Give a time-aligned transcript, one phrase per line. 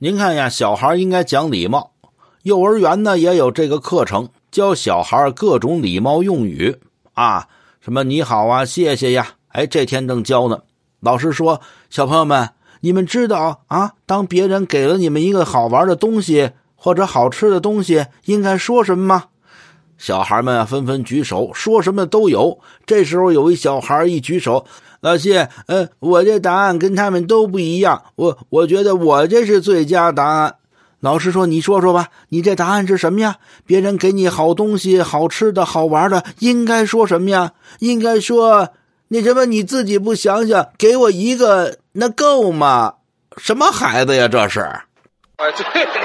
[0.00, 1.90] 您看呀，小孩应该讲礼貌，
[2.44, 6.76] 幼儿园呢也有这个课程，教小孩各种礼貌用语
[7.14, 7.48] 啊，
[7.80, 9.30] 什么你好啊，谢谢呀。
[9.48, 10.60] 哎，这天正教呢，
[11.00, 12.50] 老师说：“小朋友们，
[12.80, 19.24] 你们知道啊，当别人给了你们一个好玩的东西或者好吃的东西，应该说什么吗？”
[19.98, 22.60] 小孩们纷纷举手，说什么都有。
[22.86, 24.64] 这时候有一小孩一举手。
[25.00, 30.56] 老谢，呃，我这答案跟他们都不一样，我我觉得我这是最佳答案。
[31.00, 33.36] 老师说：“你说说吧，你这答案是什么呀？
[33.64, 37.52] 别人给你好东西、好吃的、好玩的，应该说什么呀？
[37.78, 38.70] 应该说
[39.06, 39.46] 那什么？
[39.46, 42.94] 你自己不想想，给我一个，那够吗？
[43.36, 44.60] 什么孩子呀，这是？”
[45.38, 45.98] 哎，对你的。